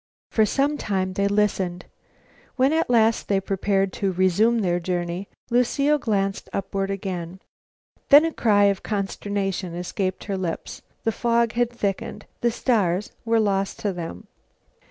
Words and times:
For 0.31 0.47
some 0.47 0.79
time 0.79 1.13
they 1.13 1.27
listened. 1.27 1.85
When 2.55 2.73
at 2.73 2.89
last 2.89 3.27
they 3.27 3.39
prepared 3.39 3.93
to 3.93 4.11
resume 4.11 4.61
their 4.61 4.79
journey, 4.79 5.27
Lucile 5.51 5.99
glanced 5.99 6.49
upward 6.51 6.89
again. 6.89 7.39
Then 8.09 8.25
a 8.25 8.33
cry 8.33 8.63
of 8.63 8.81
consternation 8.81 9.75
escaped 9.75 10.23
her 10.23 10.37
lips; 10.39 10.81
the 11.03 11.11
fog 11.11 11.51
had 11.51 11.69
thickened; 11.69 12.25
the 12.39 12.49
stars 12.49 13.11
were 13.25 13.39
lost 13.39 13.77
to 13.81 13.93
them. 13.93 14.25